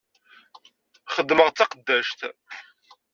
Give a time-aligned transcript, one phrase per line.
[1.13, 2.19] Xeddmeɣ d taqeddact.